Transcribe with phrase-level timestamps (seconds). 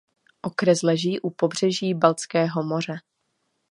[0.41, 2.95] Okres leží u pobřeží Baltského moře.